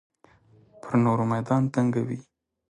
پر 0.81 0.93
نورو 1.05 1.23
میدان 1.33 1.63
تنګوي. 1.73 2.19